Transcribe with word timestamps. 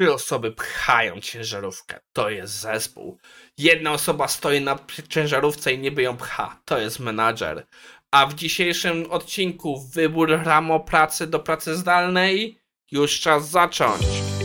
Trzy 0.00 0.12
osoby 0.12 0.52
pchają 0.52 1.20
ciężarówkę. 1.20 2.00
To 2.12 2.30
jest 2.30 2.60
zespół. 2.60 3.18
Jedna 3.58 3.92
osoba 3.92 4.28
stoi 4.28 4.60
na 4.60 4.78
ciężarówce 5.08 5.72
i 5.72 5.78
niby 5.78 6.02
ją 6.02 6.16
pcha. 6.16 6.60
To 6.64 6.78
jest 6.78 7.00
menadżer. 7.00 7.66
A 8.10 8.26
w 8.26 8.34
dzisiejszym 8.34 9.10
odcinku 9.10 9.88
wybór 9.94 10.30
ramo 10.44 10.80
pracy 10.80 11.26
do 11.26 11.40
pracy 11.40 11.76
zdalnej 11.76 12.58
już 12.90 13.20
czas 13.20 13.50
zacząć. 13.50 14.35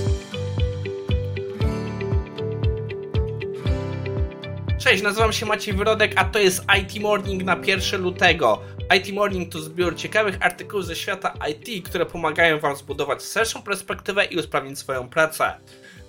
Cześć, 4.92 5.04
nazywam 5.04 5.34
się 5.34 5.46
Maciej 5.46 5.74
Wyrodek, 5.74 6.14
a 6.16 6.26
to 6.26 6.40
jest 6.40 6.64
IT 6.80 7.02
Morning 7.02 7.44
na 7.44 7.58
1 7.66 8.02
lutego. 8.02 8.62
IT 8.98 9.14
Morning 9.14 9.52
to 9.52 9.60
zbiór 9.60 9.96
ciekawych 9.96 10.38
artykułów 10.42 10.86
ze 10.86 10.96
świata 10.96 11.34
IT, 11.50 11.90
które 11.90 12.06
pomagają 12.06 12.60
Wam 12.60 12.76
zbudować 12.76 13.24
szerszą 13.24 13.62
perspektywę 13.62 14.26
i 14.26 14.38
usprawnić 14.38 14.80
swoją 14.80 15.10
pracę. 15.10 15.54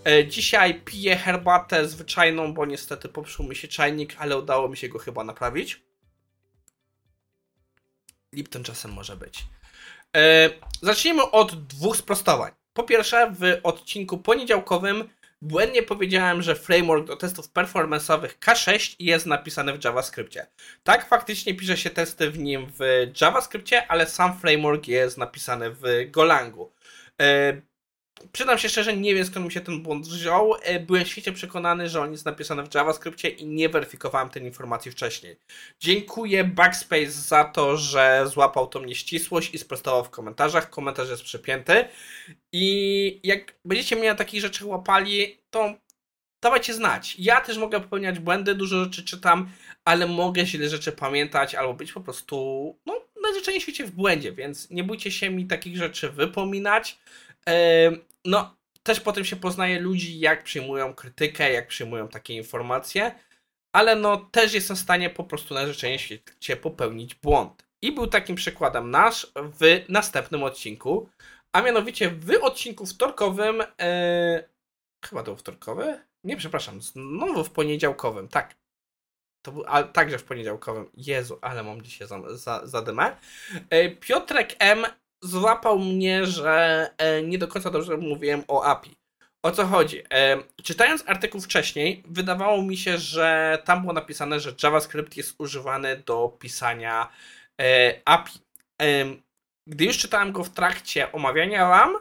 E, 0.04 0.26
dzisiaj 0.26 0.80
piję 0.84 1.16
herbatę 1.16 1.88
zwyczajną, 1.88 2.54
bo 2.54 2.66
niestety 2.66 3.08
popsuł 3.08 3.46
mi 3.46 3.56
się 3.56 3.68
czajnik, 3.68 4.16
ale 4.18 4.38
udało 4.38 4.68
mi 4.68 4.76
się 4.76 4.88
go 4.88 4.98
chyba 4.98 5.24
naprawić. 5.24 5.82
Lipton 8.32 8.64
czasem 8.64 8.92
może 8.92 9.16
być. 9.16 9.44
E, 10.16 10.50
zacznijmy 10.80 11.30
od 11.30 11.66
dwóch 11.66 11.96
sprostowań. 11.96 12.52
Po 12.72 12.82
pierwsze, 12.82 13.32
w 13.38 13.60
odcinku 13.62 14.18
poniedziałkowym 14.18 15.08
błędnie 15.42 15.82
powiedziałem, 15.82 16.42
że 16.42 16.54
framework 16.54 17.06
do 17.06 17.16
testów 17.16 17.52
performance'owych 17.52 18.38
K6 18.40 18.96
jest 18.98 19.26
napisany 19.26 19.78
w 19.78 19.84
JavaScriptie. 19.84 20.46
Tak, 20.82 21.08
faktycznie 21.08 21.54
pisze 21.54 21.76
się 21.76 21.90
testy 21.90 22.30
w 22.30 22.38
nim 22.38 22.66
w 22.78 23.10
JavaScriptie, 23.20 23.86
ale 23.88 24.06
sam 24.06 24.38
framework 24.38 24.88
jest 24.88 25.18
napisany 25.18 25.70
w 25.70 25.82
Golangu. 26.10 26.72
E, 28.24 28.28
Przydam 28.32 28.58
się 28.58 28.68
szczerze, 28.68 28.96
nie 28.96 29.14
wiem 29.14 29.24
skąd 29.24 29.46
mi 29.46 29.52
się 29.52 29.60
ten 29.60 29.82
błąd 29.82 30.08
wziął. 30.08 30.54
E, 30.62 30.80
byłem 30.80 31.06
świecie 31.06 31.32
przekonany, 31.32 31.88
że 31.88 32.00
on 32.00 32.12
jest 32.12 32.24
napisany 32.24 32.66
w 32.66 32.74
JavaScriptie 32.74 33.28
i 33.28 33.46
nie 33.46 33.68
weryfikowałem 33.68 34.28
tej 34.28 34.42
informacji 34.42 34.90
wcześniej. 34.90 35.36
Dziękuję 35.80 36.44
Backspace 36.44 37.10
za 37.10 37.44
to, 37.44 37.76
że 37.76 38.24
złapał 38.26 38.66
tą 38.66 38.84
nieścisłość 38.84 39.54
i 39.54 39.58
sprostował 39.58 40.04
w 40.04 40.10
komentarzach. 40.10 40.70
Komentarz 40.70 41.10
jest 41.10 41.22
przepięty. 41.22 41.84
I 42.52 43.20
jak 43.22 43.54
będziecie 43.64 43.96
mnie 43.96 44.08
na 44.08 44.14
takich 44.14 44.40
rzeczy 44.40 44.66
łapali, 44.66 45.38
to 45.50 45.74
dawajcie 46.42 46.74
znać. 46.74 47.16
Ja 47.18 47.40
też 47.40 47.58
mogę 47.58 47.80
popełniać 47.80 48.18
błędy, 48.18 48.54
dużo 48.54 48.84
rzeczy 48.84 49.04
czytam, 49.04 49.48
ale 49.84 50.06
mogę 50.06 50.46
źle 50.46 50.68
rzeczy 50.68 50.92
pamiętać 50.92 51.54
albo 51.54 51.74
być 51.74 51.92
po 51.92 52.00
prostu, 52.00 52.36
no, 52.86 53.00
na 53.22 53.32
życzenie 53.38 53.60
świecie 53.60 53.84
w 53.84 53.90
błędzie, 53.90 54.32
więc 54.32 54.70
nie 54.70 54.84
bójcie 54.84 55.10
się 55.10 55.30
mi 55.30 55.46
takich 55.46 55.76
rzeczy 55.76 56.10
wypominać 56.10 56.98
no, 58.24 58.56
też 58.82 59.00
potem 59.00 59.24
się 59.24 59.36
poznaje 59.36 59.80
ludzi, 59.80 60.20
jak 60.20 60.42
przyjmują 60.42 60.94
krytykę, 60.94 61.52
jak 61.52 61.68
przyjmują 61.68 62.08
takie 62.08 62.34
informacje, 62.34 63.14
ale 63.72 63.96
no 63.96 64.16
też 64.16 64.54
jestem 64.54 64.76
w 64.76 64.80
stanie 64.80 65.10
po 65.10 65.24
prostu 65.24 65.54
na 65.54 65.66
życzenie 65.66 65.98
świecie 65.98 66.56
popełnić 66.56 67.14
błąd. 67.14 67.66
I 67.82 67.92
był 67.92 68.06
takim 68.06 68.36
przykładem 68.36 68.90
nasz 68.90 69.32
w 69.36 69.84
następnym 69.88 70.42
odcinku, 70.42 71.08
a 71.52 71.62
mianowicie 71.62 72.10
w 72.10 72.30
odcinku 72.42 72.86
wtorkowym, 72.86 73.62
e, 73.80 74.48
chyba 75.04 75.22
to 75.22 75.24
był 75.24 75.36
wtorkowy? 75.36 76.02
Nie, 76.24 76.36
przepraszam, 76.36 76.82
znowu 76.82 77.44
w 77.44 77.50
poniedziałkowym, 77.50 78.28
tak. 78.28 78.54
To 79.42 79.52
był, 79.52 79.64
a, 79.66 79.82
także 79.82 80.18
w 80.18 80.24
poniedziałkowym. 80.24 80.90
Jezu, 80.96 81.38
ale 81.40 81.62
mam 81.62 81.82
dzisiaj 81.82 82.08
za, 82.08 82.36
za, 82.36 82.66
za. 82.66 82.84
E, 83.70 83.90
Piotrek 83.90 84.56
M 84.58 84.86
złapał 85.22 85.78
mnie, 85.78 86.26
że 86.26 86.90
e, 86.98 87.22
nie 87.22 87.38
do 87.38 87.48
końca 87.48 87.70
dobrze 87.70 87.96
mówiłem 87.96 88.44
o 88.48 88.64
API. 88.64 88.96
O 89.44 89.50
co 89.50 89.66
chodzi? 89.66 90.02
E, 90.12 90.38
czytając 90.62 91.04
artykuł 91.06 91.40
wcześniej, 91.40 92.02
wydawało 92.06 92.62
mi 92.62 92.76
się, 92.76 92.98
że 92.98 93.58
tam 93.64 93.80
było 93.80 93.92
napisane, 93.92 94.40
że 94.40 94.54
JavaScript 94.62 95.16
jest 95.16 95.34
używany 95.38 96.02
do 96.06 96.36
pisania 96.38 97.08
e, 97.60 98.00
API. 98.04 98.38
Gdy 99.66 99.84
już 99.84 99.98
czytałem 99.98 100.32
go 100.32 100.44
w 100.44 100.50
trakcie 100.50 101.12
omawiania 101.12 101.68
RAM, 101.68 101.94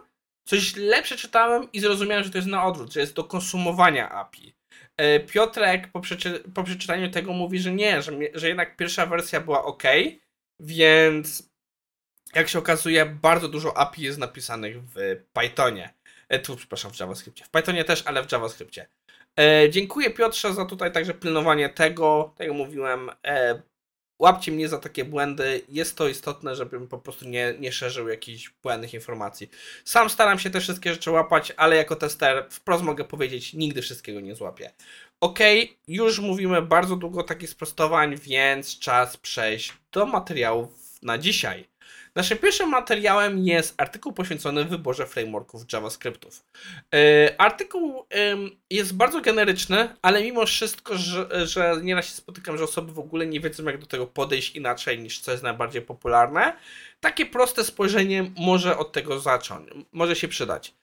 coś 0.48 0.76
lepsze 0.76 1.18
czytałem 1.18 1.72
i 1.72 1.80
zrozumiałem, 1.80 2.24
że 2.24 2.30
to 2.30 2.38
jest 2.38 2.48
na 2.48 2.66
odwrót, 2.66 2.94
że 2.94 3.00
jest 3.00 3.14
do 3.14 3.24
konsumowania 3.24 4.10
API. 4.10 4.54
Piotrek 5.34 5.92
po, 5.92 6.00
przeczy 6.00 6.44
po 6.56 6.64
przeczytaniu 6.64 7.12
tego 7.12 7.34
mówi, 7.34 7.60
że 7.60 7.72
nie, 7.72 8.02
że, 8.02 8.12
że 8.34 8.48
jednak 8.48 8.78
pierwsza 8.78 9.06
wersja 9.06 9.42
była 9.42 9.64
ok, 9.64 9.84
więc 10.60 11.51
jak 12.36 12.50
się 12.50 12.60
okazuje, 12.60 13.06
bardzo 13.06 13.48
dużo 13.48 13.78
API 13.78 14.02
jest 14.02 14.20
napisanych 14.20 14.78
w 14.84 14.96
Pythonie. 15.34 15.94
E, 16.30 16.40
tu, 16.40 16.56
przepraszam, 16.56 16.92
w 16.92 17.00
JavaScriptie. 17.00 17.46
W 17.46 17.50
Pythonie 17.50 17.84
też, 17.84 18.04
ale 18.06 18.24
w 18.24 18.32
JavaScriptie. 18.32 18.88
E, 19.40 19.70
dziękuję 19.70 20.10
Piotrze 20.10 20.54
za 20.54 20.66
tutaj 20.66 20.92
także 20.92 21.14
pilnowanie 21.14 21.70
tego. 21.70 22.34
Tak 22.38 22.48
jak 22.48 22.56
mówiłem, 22.56 23.10
e, 23.26 23.62
łapcie 24.20 24.52
mnie 24.52 24.70
za 24.70 24.78
takie 24.78 25.06
błędy. 25.06 25.62
Jest 25.70 25.98
to 25.98 26.08
istotne, 26.08 26.56
żebym 26.56 26.88
po 26.88 26.98
prostu 26.98 27.26
nie, 27.26 27.54
nie 27.60 27.72
szerzył 27.72 28.08
jakichś 28.08 28.54
błędnych 28.64 28.94
informacji. 28.94 29.50
Sam 29.86 30.10
staram 30.10 30.40
się 30.40 30.50
te 30.50 30.60
wszystkie 30.60 30.94
rzeczy 30.94 31.12
łapać, 31.12 31.54
ale 31.58 31.76
jako 31.76 31.96
tester 31.96 32.46
wprost 32.50 32.84
mogę 32.84 33.04
powiedzieć, 33.04 33.54
nigdy 33.54 33.82
wszystkiego 33.82 34.20
nie 34.20 34.36
złapię. 34.36 34.72
Ok, 35.22 35.40
już 35.88 36.20
mówimy 36.20 36.62
bardzo 36.62 36.96
długo 36.96 37.24
takich 37.24 37.50
sprostowań, 37.50 38.16
więc 38.18 38.80
czas 38.80 39.18
przejść 39.18 39.74
do 39.92 40.06
materiałów 40.06 40.70
na 41.02 41.18
dzisiaj. 41.18 41.71
Naszym 42.16 42.38
pierwszym 42.38 42.70
materiałem 42.70 43.46
jest 43.46 43.74
artykuł 43.78 44.14
poświęcony 44.14 44.66
wyborze 44.66 45.08
frameworków 45.08 45.74
JavaScriptów. 45.74 46.46
Yy, 46.94 47.38
artykuł 47.38 48.06
jest 48.70 48.96
bardzo 48.96 49.22
generyczny, 49.22 49.96
ale 50.02 50.24
mimo 50.24 50.46
wszystko, 50.46 50.98
że, 50.98 51.48
że 51.48 51.78
nieraz 51.84 52.06
się 52.06 52.12
spotykam, 52.12 52.58
że 52.58 52.64
osoby 52.64 52.94
w 52.94 53.00
ogóle 53.00 53.28
nie 53.28 53.40
wiedzą, 53.40 53.64
jak 53.64 53.78
do 53.78 53.86
tego 53.86 54.08
podejść 54.08 54.56
inaczej 54.56 55.00
niż 55.00 55.20
co 55.20 55.32
jest 55.32 55.44
najbardziej 55.44 55.82
popularne. 55.82 56.56
Takie 57.00 57.26
proste 57.26 57.64
spojrzenie 57.64 58.32
może 58.38 58.78
od 58.78 58.92
tego 58.92 59.20
zacząć, 59.20 59.70
może 59.92 60.16
się 60.16 60.28
przydać. 60.28 60.74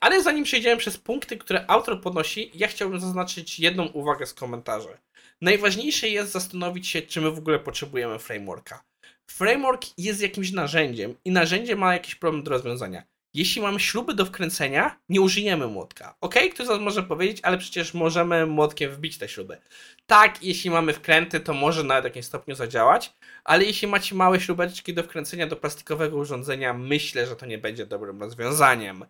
Ale 0.00 0.22
zanim 0.22 0.44
przejdziemy 0.44 0.76
przez 0.76 0.98
punkty, 0.98 1.36
które 1.36 1.64
autor 1.68 2.00
podnosi, 2.00 2.50
ja 2.54 2.68
chciałbym 2.68 3.00
zaznaczyć 3.00 3.60
jedną 3.60 3.86
uwagę 3.86 4.26
z 4.26 4.34
komentarzy. 4.34 4.98
Najważniejsze 5.40 6.08
jest 6.08 6.32
zastanowić 6.32 6.88
się, 6.88 7.02
czy 7.02 7.20
my 7.20 7.30
w 7.30 7.38
ogóle 7.38 7.58
potrzebujemy 7.58 8.18
frameworka. 8.18 8.82
Framework 9.30 9.82
jest 9.98 10.22
jakimś 10.22 10.52
narzędziem 10.52 11.14
i 11.24 11.30
narzędzie 11.30 11.76
ma 11.76 11.92
jakiś 11.92 12.14
problem 12.14 12.42
do 12.42 12.50
rozwiązania. 12.50 13.02
Jeśli 13.34 13.62
mamy 13.62 13.80
śruby 13.80 14.14
do 14.14 14.24
wkręcenia, 14.24 15.00
nie 15.08 15.20
użyjemy 15.20 15.66
młotka. 15.66 16.16
Ok, 16.20 16.34
ktoś 16.54 16.66
z 16.66 16.68
Was 16.68 16.80
może 16.80 17.02
powiedzieć, 17.02 17.38
ale 17.42 17.58
przecież 17.58 17.94
możemy 17.94 18.46
młotkiem 18.46 18.90
wbić 18.90 19.18
te 19.18 19.28
śruby. 19.28 19.58
Tak, 20.06 20.42
jeśli 20.42 20.70
mamy 20.70 20.92
wkręty, 20.92 21.40
to 21.40 21.54
może 21.54 21.84
nawet 21.84 22.04
w 22.04 22.04
jakimś 22.04 22.24
stopniu 22.24 22.54
zadziałać, 22.54 23.12
ale 23.44 23.64
jeśli 23.64 23.88
macie 23.88 24.14
małe 24.14 24.40
śrubeczki 24.40 24.94
do 24.94 25.02
wkręcenia 25.02 25.46
do 25.46 25.56
plastikowego 25.56 26.16
urządzenia, 26.16 26.72
myślę, 26.72 27.26
że 27.26 27.36
to 27.36 27.46
nie 27.46 27.58
będzie 27.58 27.86
dobrym 27.86 28.20
rozwiązaniem. 28.20 29.04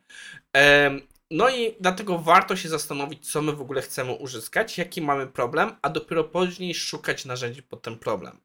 No 1.31 1.51
i 1.51 1.77
dlatego 1.81 2.19
warto 2.19 2.57
się 2.57 2.69
zastanowić, 2.69 3.31
co 3.33 3.43
my 3.43 3.53
w 3.53 3.61
ogóle 3.61 3.83
chcemy 3.83 4.13
uzyskać, 4.13 4.79
jaki 4.79 5.03
mamy 5.03 5.27
problem, 5.27 5.73
a 5.83 5.91
dopiero 5.91 6.25
później 6.25 6.75
szukać 6.75 7.25
narzędzi 7.25 7.63
pod 7.63 7.83
ten 7.83 7.99
problem. 7.99 8.41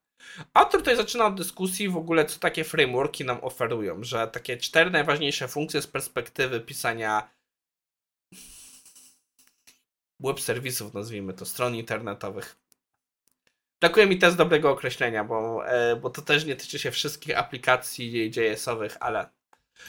Autor 0.54 0.82
tutaj 0.82 0.98
zaczyna 0.98 1.26
od 1.26 1.36
dyskusji 1.36 1.90
w 1.90 1.98
ogóle, 1.98 2.26
co 2.26 2.40
takie 2.40 2.64
frameworki 2.64 3.26
nam 3.26 3.38
oferują, 3.42 4.04
że 4.04 4.28
takie 4.28 4.58
cztery 4.58 4.90
najważniejsze 4.90 5.48
funkcje 5.48 5.82
z 5.82 5.88
perspektywy 5.88 6.60
pisania 6.60 7.30
web 10.20 10.40
serwisów, 10.40 10.94
nazwijmy 10.94 11.34
to, 11.34 11.46
stron 11.46 11.76
internetowych. 11.76 12.56
Brakuje 13.82 14.06
mi 14.06 14.18
też 14.18 14.36
dobrego 14.36 14.72
określenia, 14.72 15.24
bo, 15.24 15.68
e, 15.68 15.96
bo 15.96 16.10
to 16.10 16.22
też 16.22 16.46
nie 16.46 16.56
tyczy 16.56 16.80
się 16.80 16.92
wszystkich 16.92 17.38
aplikacji 17.38 18.32
JS-owych, 18.36 18.98
ale 19.00 19.30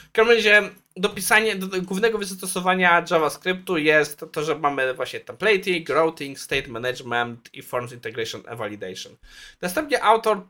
w 0.09 0.11
każdym 0.11 0.35
razie 0.35 0.69
dopisanie 0.97 1.55
do 1.55 1.81
głównego 1.81 2.17
wystosowania 2.17 3.05
JavaScriptu 3.11 3.77
jest 3.77 4.25
to, 4.31 4.43
że 4.43 4.55
mamy 4.55 4.93
właśnie 4.93 5.19
templating, 5.19 5.89
routing, 5.89 6.39
state 6.39 6.67
management 6.67 7.49
i 7.53 7.61
forms 7.61 7.93
integration 7.93 8.41
and 8.47 8.59
validation. 8.59 9.15
Następnie 9.61 10.03
autor 10.03 10.41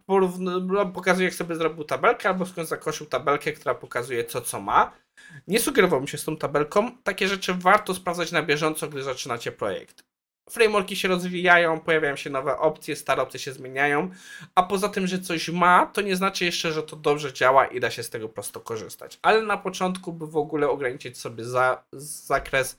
pokazuje, 0.94 1.26
jak 1.26 1.36
sobie 1.36 1.56
zrobił 1.56 1.84
tabelkę, 1.84 2.30
albo 2.30 2.46
skąd 2.46 2.70
zakosił 2.70 3.06
tabelkę, 3.06 3.52
która 3.54 3.76
pokazuje 3.76 4.26
co 4.26 4.42
co 4.42 4.62
ma. 4.62 4.92
Nie 5.48 5.60
sugerował 5.60 6.02
mi 6.02 6.08
się 6.08 6.18
z 6.18 6.24
tą 6.24 6.38
tabelką. 6.38 6.98
Takie 7.04 7.28
rzeczy 7.28 7.54
warto 7.54 7.94
sprawdzać 7.94 8.32
na 8.32 8.44
bieżąco, 8.44 8.88
gdy 8.88 9.04
zaczynacie 9.04 9.52
projekt 9.52 10.13
frameworki 10.50 10.96
się 10.96 11.08
rozwijają, 11.08 11.80
pojawiają 11.80 12.16
się 12.16 12.30
nowe 12.30 12.58
opcje, 12.58 12.96
stare 12.96 13.22
opcje 13.22 13.40
się 13.40 13.54
zmieniają, 13.54 14.10
a 14.56 14.64
poza 14.64 14.90
tym, 14.90 15.08
że 15.08 15.20
coś 15.20 15.50
ma, 15.50 15.86
to 15.86 16.02
nie 16.02 16.16
znaczy 16.16 16.46
jeszcze, 16.46 16.72
że 16.72 16.84
to 16.84 16.96
dobrze 16.96 17.34
działa 17.34 17.66
i 17.66 17.80
da 17.80 17.92
się 17.92 18.04
z 18.04 18.10
tego 18.10 18.30
prosto 18.30 18.60
korzystać. 18.60 19.20
Ale 19.22 19.42
na 19.42 19.58
początku, 19.58 20.14
by 20.14 20.28
w 20.28 20.38
ogóle 20.38 20.70
ograniczyć 20.70 21.18
sobie 21.18 21.44
za, 21.44 21.84
zakres, 21.94 22.78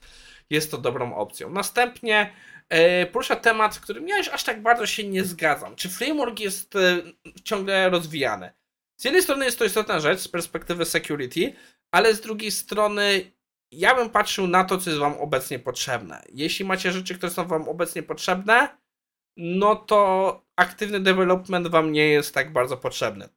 jest 0.49 0.71
to 0.71 0.77
dobrą 0.77 1.15
opcją. 1.15 1.49
Następnie 1.49 2.33
e, 2.69 3.05
porusza 3.05 3.35
temat, 3.35 3.75
w 3.75 3.81
którym 3.81 4.07
ja 4.07 4.17
już 4.17 4.27
aż 4.27 4.43
tak 4.43 4.61
bardzo 4.61 4.85
się 4.85 5.07
nie 5.07 5.23
zgadzam. 5.23 5.75
Czy 5.75 5.89
framework 5.89 6.39
jest 6.39 6.75
e, 6.75 7.01
ciągle 7.43 7.89
rozwijany? 7.89 8.51
Z 8.97 9.05
jednej 9.05 9.23
strony 9.23 9.45
jest 9.45 9.59
to 9.59 9.65
istotna 9.65 9.99
rzecz 9.99 10.19
z 10.19 10.27
perspektywy 10.27 10.85
security, 10.85 11.53
ale 11.91 12.13
z 12.15 12.21
drugiej 12.21 12.51
strony 12.51 13.31
ja 13.71 13.95
bym 13.95 14.09
patrzył 14.09 14.47
na 14.47 14.63
to, 14.63 14.77
co 14.77 14.89
jest 14.89 14.99
Wam 14.99 15.13
obecnie 15.13 15.59
potrzebne. 15.59 16.23
Jeśli 16.29 16.65
macie 16.65 16.91
rzeczy, 16.91 17.15
które 17.15 17.31
są 17.31 17.47
Wam 17.47 17.69
obecnie 17.69 18.03
potrzebne, 18.03 18.77
no 19.37 19.75
to 19.75 20.41
aktywny 20.55 20.99
development 20.99 21.67
Wam 21.67 21.91
nie 21.91 22.07
jest 22.07 22.33
tak 22.33 22.53
bardzo 22.53 22.77
potrzebny. 22.77 23.29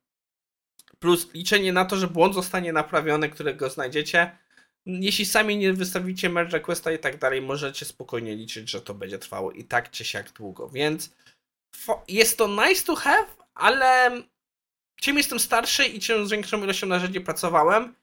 Plus 0.99 1.35
liczenie 1.35 1.73
na 1.73 1.85
to, 1.85 1.97
że 1.97 2.09
błąd 2.09 2.35
zostanie 2.35 2.73
naprawiony, 2.73 3.29
którego 3.29 3.71
znajdziecie. 3.71 4.39
Jeśli 4.87 5.25
sami 5.25 5.57
nie 5.57 5.73
wystawicie 5.73 6.29
merge 6.31 6.53
requesta 6.53 6.93
i 6.93 6.99
tak 6.99 7.19
dalej, 7.19 7.43
możecie 7.43 7.85
spokojnie 7.85 8.37
liczyć, 8.37 8.71
że 8.71 8.81
to 8.81 8.95
będzie 8.95 9.19
trwało 9.19 9.53
i 9.53 9.65
tak 9.65 9.91
czy 9.91 10.05
siak 10.05 10.33
długo. 10.33 10.69
Więc 10.69 11.11
jest 12.09 12.39
to 12.39 12.49
nice 12.49 12.85
to 12.85 12.95
have, 12.95 13.27
ale 13.55 14.11
czym 15.01 15.17
jestem 15.17 15.41
starszy 15.41 15.85
i 15.85 16.01
czym 16.01 16.27
z 16.27 16.31
większą 16.31 16.65
ilością 16.65 16.87
narzędzi 16.87 17.21
pracowałem, 17.21 17.95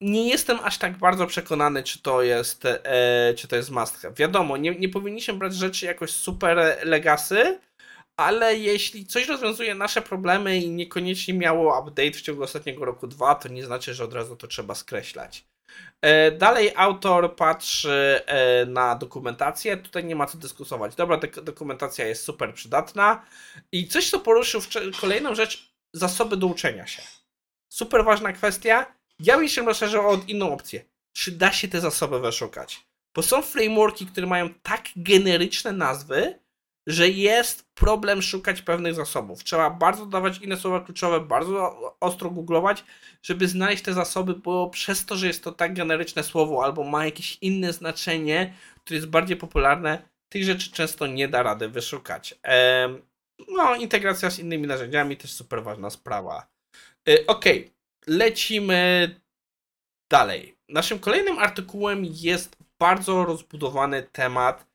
nie 0.00 0.28
jestem 0.28 0.58
aż 0.62 0.78
tak 0.78 0.98
bardzo 0.98 1.26
przekonany, 1.26 1.82
czy 1.82 2.02
to 2.02 2.22
jest, 2.22 2.64
e, 2.64 3.34
czy 3.36 3.48
to 3.48 3.56
jest 3.56 3.70
must 3.70 3.96
have. 3.96 4.14
Wiadomo, 4.14 4.56
nie, 4.56 4.74
nie 4.74 4.88
powinniśmy 4.88 5.34
brać 5.34 5.54
rzeczy 5.54 5.86
jakoś 5.86 6.10
super 6.10 6.78
legacy, 6.84 7.60
ale 8.16 8.56
jeśli 8.56 9.06
coś 9.06 9.28
rozwiązuje 9.28 9.74
nasze 9.74 10.02
problemy 10.02 10.58
i 10.58 10.70
niekoniecznie 10.70 11.34
miało 11.34 11.80
update 11.80 12.12
w 12.12 12.20
ciągu 12.20 12.42
ostatniego 12.42 12.84
roku 12.84 13.06
dwa, 13.06 13.34
to 13.34 13.48
nie 13.48 13.64
znaczy, 13.64 13.94
że 13.94 14.04
od 14.04 14.14
razu 14.14 14.36
to 14.36 14.46
trzeba 14.46 14.74
skreślać. 14.74 15.44
E, 16.02 16.30
dalej 16.30 16.72
autor 16.76 17.36
patrzy 17.36 18.20
e, 18.26 18.66
na 18.66 18.94
dokumentację. 18.94 19.76
Tutaj 19.76 20.04
nie 20.04 20.16
ma 20.16 20.26
co 20.26 20.38
dyskutować. 20.38 20.94
Dobra, 20.94 21.20
dokumentacja 21.42 22.06
jest 22.06 22.24
super 22.24 22.54
przydatna. 22.54 23.26
I 23.72 23.88
coś, 23.88 24.10
co 24.10 24.20
poruszył, 24.20 24.60
kolejną 25.00 25.34
rzecz, 25.34 25.72
zasoby 25.92 26.36
do 26.36 26.46
uczenia 26.46 26.86
się. 26.86 27.02
Super 27.72 28.04
ważna 28.04 28.32
kwestia. 28.32 28.97
Ja 29.20 29.38
bym 29.38 29.48
się 29.48 29.62
rozszerzył 29.62 30.08
od 30.08 30.28
inną 30.28 30.52
opcję. 30.52 30.84
Czy 31.12 31.32
da 31.32 31.52
się 31.52 31.68
te 31.68 31.80
zasoby 31.80 32.20
wyszukać? 32.20 32.86
Bo 33.14 33.22
są 33.22 33.42
frameworki, 33.42 34.06
które 34.06 34.26
mają 34.26 34.54
tak 34.62 34.84
generyczne 34.96 35.72
nazwy, 35.72 36.38
że 36.86 37.08
jest 37.08 37.66
problem 37.74 38.22
szukać 38.22 38.62
pewnych 38.62 38.94
zasobów. 38.94 39.44
Trzeba 39.44 39.70
bardzo 39.70 40.06
dawać 40.06 40.38
inne 40.38 40.56
słowa 40.56 40.80
kluczowe, 40.80 41.20
bardzo 41.20 41.96
ostro 42.00 42.30
googlować, 42.30 42.84
żeby 43.22 43.48
znaleźć 43.48 43.82
te 43.82 43.94
zasoby, 43.94 44.34
bo 44.34 44.70
przez 44.70 45.06
to, 45.06 45.16
że 45.16 45.26
jest 45.26 45.44
to 45.44 45.52
tak 45.52 45.74
generyczne 45.74 46.22
słowo 46.24 46.64
albo 46.64 46.84
ma 46.84 47.04
jakieś 47.04 47.38
inne 47.40 47.72
znaczenie, 47.72 48.54
które 48.84 48.96
jest 48.96 49.08
bardziej 49.08 49.36
popularne, 49.36 50.08
tych 50.28 50.44
rzeczy 50.44 50.72
często 50.72 51.06
nie 51.06 51.28
da 51.28 51.42
rady 51.42 51.68
wyszukać. 51.68 52.34
No, 53.48 53.74
integracja 53.74 54.30
z 54.30 54.38
innymi 54.38 54.66
narzędziami 54.66 55.16
też 55.16 55.32
super 55.32 55.62
ważna 55.62 55.90
sprawa. 55.90 56.46
E, 57.08 57.26
ok, 57.26 57.44
lecimy 58.08 59.10
dalej. 60.10 60.58
Naszym 60.68 60.98
kolejnym 60.98 61.38
artykułem 61.38 62.04
jest 62.04 62.56
bardzo 62.78 63.24
rozbudowany 63.24 64.02
temat 64.02 64.68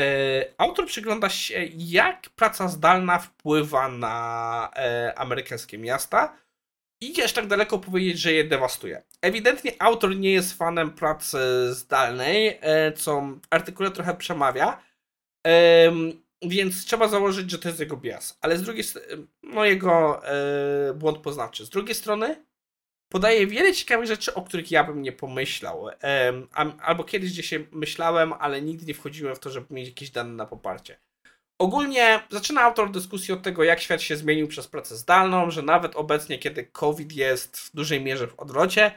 E, 0.00 0.44
autor 0.58 0.86
przygląda 0.86 1.28
się, 1.28 1.68
jak 1.76 2.30
praca 2.30 2.68
zdalna 2.68 3.18
wpływa 3.18 3.88
na 3.88 4.70
e, 4.76 5.18
amerykańskie 5.18 5.78
miasta. 5.78 6.36
Idzie 7.00 7.24
aż 7.24 7.32
tak 7.32 7.46
daleko 7.46 7.78
powiedzieć, 7.78 8.18
że 8.18 8.32
je 8.32 8.44
dewastuje. 8.44 9.02
Ewidentnie 9.22 9.72
autor 9.78 10.16
nie 10.16 10.32
jest 10.32 10.58
fanem 10.58 10.90
pracy 10.90 11.38
zdalnej, 11.74 12.58
e, 12.60 12.92
co 12.92 13.20
w 13.20 13.40
artykule 13.50 13.90
trochę 13.90 14.14
przemawia, 14.16 14.82
więc 16.42 16.84
trzeba 16.84 17.08
założyć, 17.08 17.50
że 17.50 17.58
to 17.58 17.68
jest 17.68 17.80
jego 17.80 17.96
bias. 17.96 18.38
Ale 18.40 18.58
z 18.58 18.62
drugiej 18.62 18.84
strony, 18.84 19.26
no 19.42 19.64
jego 19.64 20.22
błąd 20.94 21.18
poznawczy. 21.18 21.66
Z 21.66 21.70
drugiej 21.70 21.94
strony, 21.94 22.44
podaje 23.14 23.46
wiele 23.46 23.72
ciekawych 23.72 24.06
rzeczy, 24.06 24.34
o 24.34 24.42
których 24.42 24.70
ja 24.70 24.84
bym 24.84 25.02
nie 25.02 25.12
pomyślał. 25.12 25.88
Albo 26.82 27.04
kiedyś 27.04 27.32
gdzieś 27.32 27.48
się 27.48 27.64
myślałem, 27.72 28.32
ale 28.32 28.62
nigdy 28.62 28.86
nie 28.86 28.94
wchodziłem 28.94 29.36
w 29.36 29.38
to, 29.38 29.50
żeby 29.50 29.66
mieć 29.70 29.88
jakieś 29.88 30.10
dane 30.10 30.32
na 30.32 30.46
poparcie. 30.46 30.98
Ogólnie 31.58 32.20
zaczyna 32.30 32.60
autor 32.60 32.90
dyskusji 32.90 33.34
od 33.34 33.42
tego, 33.42 33.64
jak 33.64 33.80
świat 33.80 34.02
się 34.02 34.16
zmienił 34.16 34.48
przez 34.48 34.68
pracę 34.68 34.96
zdalną, 34.96 35.50
że 35.50 35.62
nawet 35.62 35.96
obecnie, 35.96 36.38
kiedy 36.38 36.64
COVID 36.64 37.12
jest 37.12 37.58
w 37.58 37.76
dużej 37.76 38.00
mierze 38.00 38.26
w 38.26 38.40
odwrocie, 38.40 38.92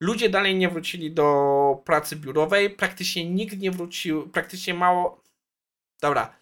ludzie 0.00 0.28
dalej 0.28 0.56
nie 0.56 0.68
wrócili 0.68 1.12
do 1.12 1.82
pracy 1.84 2.16
biurowej. 2.16 2.70
Praktycznie 2.70 3.30
nikt 3.30 3.58
nie 3.58 3.70
wrócił, 3.70 4.28
praktycznie 4.28 4.74
mało. 4.74 5.22
Dobra. 6.00 6.36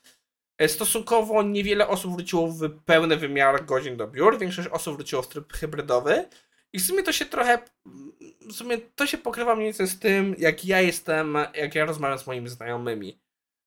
E, 0.59 0.69
stosunkowo 0.69 1.43
niewiele 1.43 1.89
osób 1.89 2.13
wróciło 2.13 2.49
w 2.49 2.83
pełny 2.85 3.17
wymiar 3.17 3.65
godzin 3.65 3.97
do 3.97 4.09
biur. 4.09 4.39
Większość 4.39 4.69
osób 4.69 4.97
wróciło 4.97 5.23
w 5.23 5.29
tryb 5.29 5.53
hybrydowy. 5.53 6.29
I 6.75 6.79
w 6.79 6.87
sumie 6.87 7.03
to 7.03 7.13
się 7.13 7.25
trochę, 7.25 7.59
w 8.41 8.53
sumie 8.53 8.79
to 8.79 9.07
się 9.07 9.19
pokrywa 9.19 9.57
mniej 9.57 9.67
więcej 9.67 9.87
z 9.87 9.99
tym, 9.99 10.35
jak 10.39 10.65
ja 10.65 10.81
jestem, 10.81 11.39
jak 11.55 11.75
ja 11.75 11.85
rozmawiam 11.85 12.19
z 12.19 12.27
moimi 12.27 12.49
znajomymi. 12.49 13.19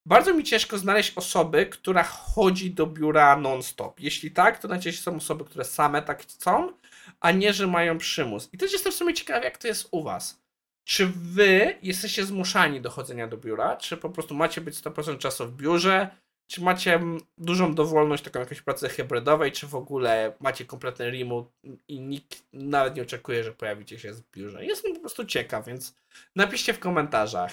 Bardzo 0.05 0.33
mi 0.33 0.43
ciężko 0.43 0.77
znaleźć 0.77 1.13
osoby, 1.15 1.65
która 1.65 2.03
chodzi 2.03 2.71
do 2.71 2.87
biura 2.87 3.37
non-stop. 3.37 3.99
Jeśli 3.99 4.31
tak, 4.31 4.59
to 4.59 4.67
najczęściej 4.67 5.03
są 5.03 5.15
osoby, 5.15 5.45
które 5.45 5.65
same 5.65 6.01
tak 6.01 6.21
chcą, 6.21 6.73
a 7.19 7.31
nie, 7.31 7.53
że 7.53 7.67
mają 7.67 7.97
przymus. 7.97 8.49
I 8.53 8.57
też 8.57 8.73
jestem 8.73 8.91
w 8.91 8.95
sumie 8.95 9.13
ciekawy, 9.13 9.45
jak 9.45 9.57
to 9.57 9.67
jest 9.67 9.87
u 9.91 10.03
was. 10.03 10.41
Czy 10.83 11.05
wy 11.15 11.77
jesteście 11.83 12.25
zmuszani 12.25 12.81
do 12.81 12.89
chodzenia 12.89 13.27
do 13.27 13.37
biura, 13.37 13.77
czy 13.77 13.97
po 13.97 14.09
prostu 14.09 14.35
macie 14.35 14.61
być 14.61 14.75
100% 14.75 15.17
czasu 15.17 15.47
w 15.47 15.55
biurze, 15.55 16.09
czy 16.47 16.61
macie 16.61 16.99
dużą 17.37 17.75
dowolność 17.75 18.23
taką 18.23 18.39
jakąś 18.39 18.61
pracy 18.61 18.89
hybrydowej, 18.89 19.51
czy 19.51 19.67
w 19.67 19.75
ogóle 19.75 20.33
macie 20.39 20.65
kompletny 20.65 21.11
remote 21.11 21.49
i 21.87 21.99
nikt 21.99 22.43
nawet 22.53 22.95
nie 22.95 23.01
oczekuje, 23.01 23.43
że 23.43 23.51
pojawicie 23.51 23.99
się 23.99 24.13
w 24.13 24.21
biurze? 24.31 24.65
Jestem 24.65 24.93
po 24.93 24.99
prostu 24.99 25.25
ciekaw, 25.25 25.65
więc 25.65 25.95
napiszcie 26.35 26.73
w 26.73 26.79
komentarzach. 26.79 27.51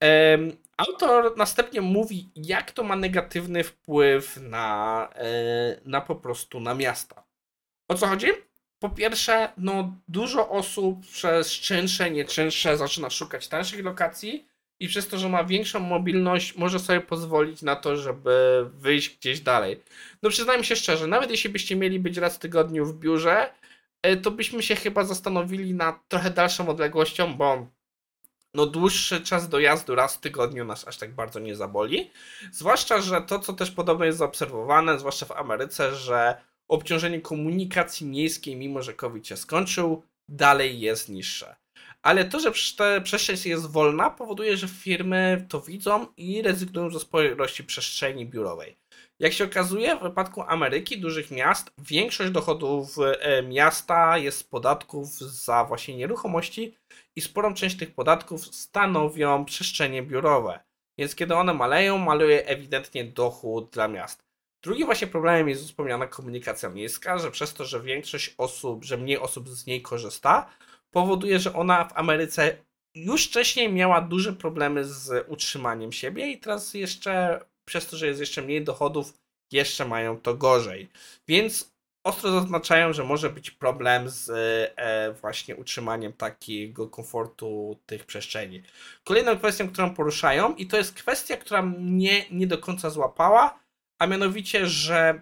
Um, 0.00 0.56
autor 0.76 1.36
następnie 1.36 1.80
mówi, 1.80 2.28
jak 2.36 2.70
to 2.70 2.82
ma 2.82 2.96
negatywny 2.96 3.64
wpływ 3.64 4.36
na, 4.36 5.08
e, 5.14 5.80
na 5.84 6.00
po 6.00 6.16
prostu 6.16 6.60
na 6.60 6.74
miasta. 6.74 7.24
O 7.88 7.94
co 7.94 8.06
chodzi? 8.06 8.26
Po 8.78 8.90
pierwsze, 8.90 9.52
no 9.56 9.96
dużo 10.08 10.48
osób 10.48 11.06
przez 11.06 11.50
czynsze, 11.50 12.10
nieczynsze 12.10 12.76
zaczyna 12.76 13.10
szukać 13.10 13.48
tańszych 13.48 13.84
lokacji, 13.84 14.46
i 14.82 14.88
przez 14.88 15.08
to, 15.08 15.18
że 15.18 15.28
ma 15.28 15.44
większą 15.44 15.80
mobilność, 15.80 16.56
może 16.56 16.78
sobie 16.78 17.00
pozwolić 17.00 17.62
na 17.62 17.76
to, 17.76 17.96
żeby 17.96 18.66
wyjść 18.74 19.16
gdzieś 19.18 19.40
dalej. 19.40 19.80
No 20.22 20.30
przyznajmy 20.30 20.64
się 20.64 20.76
szczerze, 20.76 21.06
nawet 21.06 21.30
jeśli 21.30 21.50
byście 21.50 21.76
mieli 21.76 22.00
być 22.00 22.16
raz 22.16 22.36
w 22.36 22.38
tygodniu 22.38 22.86
w 22.86 22.98
biurze, 22.98 23.52
e, 24.02 24.16
to 24.16 24.30
byśmy 24.30 24.62
się 24.62 24.76
chyba 24.76 25.04
zastanowili 25.04 25.74
nad 25.74 26.08
trochę 26.08 26.30
dalszą 26.30 26.68
odległością, 26.68 27.34
bo 27.34 27.66
no 28.54 28.66
dłuższy 28.66 29.20
czas 29.20 29.48
dojazdu 29.48 29.94
raz 29.94 30.16
w 30.16 30.20
tygodniu 30.20 30.64
nas 30.64 30.88
aż 30.88 30.96
tak 30.96 31.14
bardzo 31.14 31.40
nie 31.40 31.56
zaboli. 31.56 32.10
Zwłaszcza, 32.52 33.00
że 33.00 33.22
to, 33.22 33.38
co 33.38 33.52
też 33.52 33.70
podobno 33.70 34.04
jest 34.04 34.18
zaobserwowane, 34.18 34.98
zwłaszcza 34.98 35.26
w 35.26 35.32
Ameryce, 35.32 35.94
że 35.94 36.34
obciążenie 36.68 37.20
komunikacji 37.20 38.06
miejskiej, 38.06 38.56
mimo 38.56 38.82
że 38.82 38.94
COVID 38.94 39.26
się 39.26 39.36
skończył, 39.36 40.02
dalej 40.28 40.80
jest 40.80 41.08
niższe 41.08 41.61
ale 42.02 42.24
to, 42.24 42.40
że 42.40 42.52
przestrzeń 43.02 43.36
jest 43.44 43.70
wolna, 43.70 44.10
powoduje, 44.10 44.56
że 44.56 44.68
firmy 44.68 45.46
to 45.48 45.60
widzą 45.60 46.06
i 46.16 46.42
rezygnują 46.42 46.90
ze 46.90 47.00
sporości 47.00 47.64
przestrzeni 47.64 48.26
biurowej. 48.26 48.76
Jak 49.18 49.32
się 49.32 49.44
okazuje, 49.44 49.96
w 49.96 50.02
wypadku 50.02 50.42
Ameryki, 50.42 51.00
dużych 51.00 51.30
miast, 51.30 51.72
większość 51.78 52.30
dochodów 52.30 52.96
e, 52.98 53.42
miasta 53.42 54.18
jest 54.18 54.38
z 54.38 54.44
podatków 54.44 55.08
za 55.18 55.64
właśnie 55.64 55.96
nieruchomości 55.96 56.76
i 57.16 57.20
sporą 57.20 57.54
część 57.54 57.76
tych 57.76 57.94
podatków 57.94 58.54
stanowią 58.54 59.44
przestrzenie 59.44 60.02
biurowe. 60.02 60.60
Więc 60.98 61.14
kiedy 61.14 61.34
one 61.34 61.54
maleją, 61.54 61.98
maluje 61.98 62.46
ewidentnie 62.46 63.04
dochód 63.04 63.70
dla 63.70 63.88
miast. 63.88 64.24
Drugim 64.62 64.86
właśnie 64.86 65.06
problemem 65.06 65.48
jest 65.48 65.64
wspomniana 65.64 66.06
komunikacja 66.06 66.68
miejska, 66.68 67.18
że 67.18 67.30
przez 67.30 67.54
to, 67.54 67.64
że 67.64 67.80
większość 67.80 68.34
osób, 68.38 68.84
że 68.84 68.96
mniej 68.96 69.18
osób 69.18 69.48
z 69.48 69.66
niej 69.66 69.82
korzysta, 69.82 70.50
powoduje, 70.94 71.38
że 71.38 71.52
ona 71.52 71.84
w 71.84 71.98
Ameryce 71.98 72.56
już 72.94 73.26
wcześniej 73.26 73.72
miała 73.72 74.00
duże 74.00 74.32
problemy 74.32 74.84
z 74.84 75.24
utrzymaniem 75.28 75.92
siebie 75.92 76.30
i 76.30 76.38
teraz 76.38 76.74
jeszcze 76.74 77.44
przez 77.64 77.86
to, 77.86 77.96
że 77.96 78.06
jest 78.06 78.20
jeszcze 78.20 78.42
mniej 78.42 78.64
dochodów, 78.64 79.12
jeszcze 79.52 79.84
mają 79.84 80.20
to 80.20 80.34
gorzej. 80.34 80.88
Więc 81.28 81.72
ostro 82.04 82.30
zaznaczają, 82.30 82.92
że 82.92 83.04
może 83.04 83.30
być 83.30 83.50
problem 83.50 84.08
z 84.08 84.30
e, 84.76 85.12
właśnie 85.12 85.56
utrzymaniem 85.56 86.12
takiego 86.12 86.88
komfortu 86.88 87.80
tych 87.86 88.06
przestrzeni. 88.06 88.62
Kolejną 89.04 89.38
kwestią, 89.38 89.68
którą 89.68 89.94
poruszają, 89.94 90.54
i 90.54 90.66
to 90.66 90.76
jest 90.76 90.94
kwestia, 90.94 91.36
która 91.36 91.62
mnie 91.62 92.24
nie 92.30 92.46
do 92.46 92.58
końca 92.58 92.90
złapała, 92.90 93.58
a 93.98 94.06
mianowicie, 94.06 94.66
że 94.66 95.20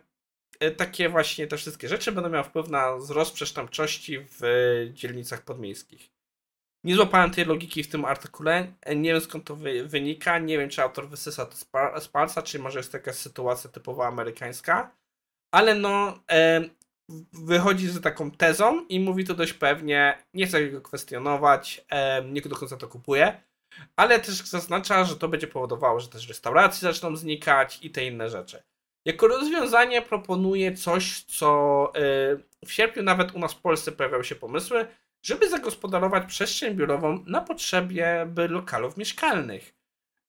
takie 0.76 1.08
właśnie 1.08 1.46
te 1.46 1.56
wszystkie 1.56 1.88
rzeczy 1.88 2.12
będą 2.12 2.30
miały 2.30 2.44
wpływ 2.44 2.68
na 2.68 2.96
wzrost 2.96 3.34
przestępczości 3.34 4.18
w 4.20 4.40
dzielnicach 4.92 5.42
podmiejskich. 5.42 6.10
Nie 6.84 6.94
złapałem 6.94 7.30
tej 7.30 7.44
logiki 7.44 7.82
w 7.82 7.88
tym 7.88 8.04
artykule. 8.04 8.72
E, 8.82 8.96
nie 8.96 9.12
wiem 9.12 9.20
skąd 9.20 9.44
to 9.44 9.56
wynika. 9.84 10.38
Nie 10.38 10.58
wiem, 10.58 10.68
czy 10.68 10.82
autor 10.82 11.08
wysysa 11.08 11.46
to 11.46 11.56
z 12.00 12.08
palca, 12.08 12.42
czy 12.42 12.58
może 12.58 12.78
jest 12.78 12.92
to 12.92 12.98
jakaś 12.98 13.16
sytuacja 13.16 13.70
typowo 13.70 14.06
amerykańska. 14.06 14.96
Ale 15.54 15.74
no, 15.74 16.22
e, 16.30 16.60
wychodzi 17.32 17.88
z 17.88 18.00
taką 18.00 18.30
tezą 18.30 18.86
i 18.86 19.00
mówi 19.00 19.24
to 19.24 19.34
dość 19.34 19.52
pewnie, 19.52 20.22
nie 20.34 20.46
chcę 20.46 20.68
go 20.68 20.80
kwestionować, 20.80 21.84
e, 21.90 22.24
nie 22.24 22.40
do 22.40 22.56
końca 22.56 22.76
to 22.76 22.88
kupuje, 22.88 23.42
ale 23.96 24.20
też 24.20 24.34
zaznacza, 24.34 25.04
że 25.04 25.16
to 25.16 25.28
będzie 25.28 25.46
powodowało, 25.46 26.00
że 26.00 26.08
też 26.08 26.28
restauracje 26.28 26.80
zaczną 26.80 27.16
znikać 27.16 27.78
i 27.82 27.90
te 27.90 28.06
inne 28.06 28.30
rzeczy. 28.30 28.62
Jako 29.04 29.28
rozwiązanie 29.28 30.02
proponuje 30.02 30.74
coś, 30.74 31.22
co 31.22 31.92
e, 31.94 32.00
w 32.66 32.72
sierpniu 32.72 33.02
nawet 33.02 33.34
u 33.34 33.38
nas 33.38 33.54
w 33.54 33.60
Polsce 33.60 33.92
pojawiały 33.92 34.24
się 34.24 34.34
pomysły, 34.34 34.86
żeby 35.22 35.50
zagospodarować 35.50 36.28
przestrzeń 36.28 36.74
biurową 36.74 37.24
na 37.26 37.40
potrzebie 37.40 38.26
lokalów 38.48 38.96
mieszkalnych. 38.96 39.74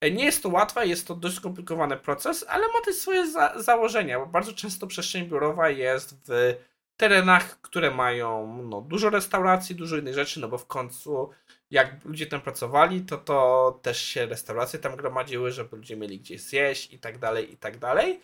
E, 0.02 0.12
nie 0.12 0.26
jest 0.26 0.44
to 0.44 0.50
łatwe, 0.50 0.88
jest 0.88 1.08
to 1.08 1.16
dość 1.16 1.36
skomplikowany 1.36 1.98
proces, 1.98 2.46
ale 2.50 2.68
ma 2.68 2.82
też 2.86 2.96
swoje 2.96 3.32
za 3.32 3.62
założenia, 3.62 4.20
bo 4.20 4.26
bardzo 4.26 4.54
często 4.54 4.88
przestrzeń 4.88 5.26
biurowa 5.26 5.70
jest 5.70 6.16
w 6.28 6.56
terenach, 6.98 7.62
które 7.62 7.92
mają 7.92 8.64
no, 8.64 8.82
dużo 8.82 9.10
restauracji, 9.10 9.76
dużo 9.76 9.98
innych 9.98 10.14
rzeczy, 10.14 10.40
no 10.40 10.48
bo 10.48 10.58
w 10.58 10.66
końcu 10.66 11.30
jak 11.72 12.06
ludzie 12.06 12.28
tam 12.28 12.42
pracowali, 12.42 13.02
to 13.02 13.18
to 13.18 13.80
też 13.82 14.02
się 14.02 14.26
restauracje 14.26 14.80
tam 14.80 14.96
gromadziły, 14.96 15.52
żeby 15.52 15.78
ludzie 15.78 15.96
mieli 15.98 16.20
gdzieś 16.20 16.42
zjeść 16.42 16.94
i 16.94 17.00
tak 17.00 17.18
dalej, 17.18 17.54
i 17.54 17.58
tak 17.58 17.78
dalej. 17.78 18.22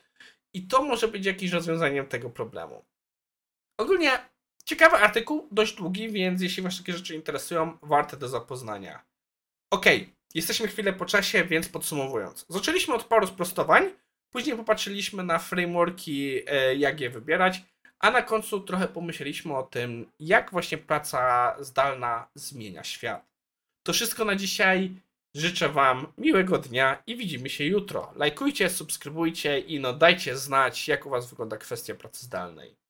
I 0.53 0.67
to 0.67 0.83
może 0.83 1.07
być 1.07 1.25
jakimś 1.25 1.51
rozwiązaniem 1.51 2.07
tego 2.07 2.29
problemu. 2.29 2.85
Ogólnie 3.77 4.19
ciekawy 4.65 4.95
artykuł, 4.95 5.47
dość 5.51 5.75
długi, 5.75 6.11
więc 6.11 6.41
jeśli 6.41 6.63
Was 6.63 6.77
takie 6.77 6.93
rzeczy 6.93 7.15
interesują, 7.15 7.77
warte 7.81 8.17
do 8.17 8.27
zapoznania. 8.27 9.05
Okay. 9.69 10.09
jesteśmy 10.33 10.67
chwilę 10.67 10.93
po 10.93 11.05
czasie, 11.05 11.45
więc 11.45 11.69
podsumowując. 11.69 12.45
Zaczęliśmy 12.49 12.93
od 12.93 13.03
paru 13.03 13.27
sprostowań, 13.27 13.89
później 14.29 14.57
popatrzyliśmy 14.57 15.23
na 15.23 15.39
frameworki, 15.39 16.41
e, 16.47 16.75
jak 16.75 17.01
je 17.01 17.09
wybierać, 17.09 17.61
a 17.99 18.11
na 18.11 18.21
końcu 18.21 18.59
trochę 18.61 18.87
pomyśleliśmy 18.87 19.57
o 19.57 19.63
tym, 19.63 20.11
jak 20.19 20.51
właśnie 20.51 20.77
praca 20.77 21.55
zdalna 21.59 22.27
zmienia 22.35 22.83
świat. 22.83 23.25
To 23.83 23.93
wszystko 23.93 24.25
na 24.25 24.35
dzisiaj. 24.35 24.91
Życzę 25.35 25.69
Wam 25.69 26.13
miłego 26.17 26.57
dnia 26.57 27.03
i 27.07 27.17
widzimy 27.17 27.49
się 27.49 27.65
jutro. 27.65 28.13
Lajkujcie, 28.15 28.69
subskrybujcie 28.69 29.59
i 29.59 29.79
no 29.79 29.93
dajcie 29.93 30.37
znać, 30.37 30.87
jak 30.87 31.05
u 31.05 31.09
Was 31.09 31.29
wygląda 31.29 31.57
kwestia 31.57 31.95
pracy 31.95 32.25
zdalnej. 32.25 32.86